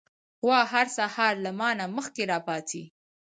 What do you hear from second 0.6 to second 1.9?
هر سهار له ما نه